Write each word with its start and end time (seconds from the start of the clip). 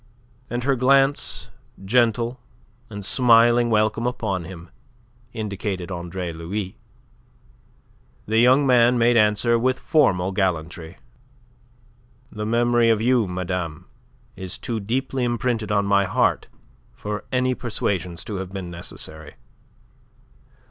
And 0.49 0.63
her 0.63 0.75
glance, 0.75 1.51
gentle, 1.85 2.39
and 2.89 3.05
smiling 3.05 3.69
welcome 3.69 4.07
upon 4.07 4.45
him, 4.45 4.71
indicated 5.31 5.91
Andre 5.91 6.33
Louis. 6.33 6.75
The 8.25 8.39
young 8.39 8.65
man 8.65 8.97
made 8.97 9.15
answer 9.15 9.59
with 9.59 9.77
formal 9.77 10.31
gallantry. 10.31 10.97
"The 12.31 12.47
memory 12.47 12.89
of 12.89 12.99
you, 12.99 13.27
madame, 13.27 13.85
is 14.35 14.57
too 14.57 14.79
deeply 14.79 15.23
imprinted 15.23 15.71
on 15.71 15.85
my 15.85 16.05
heart 16.05 16.47
for 16.95 17.23
any 17.31 17.53
persuasions 17.53 18.23
to 18.23 18.37
have 18.37 18.51
been 18.51 18.71
necessary." 18.71 19.35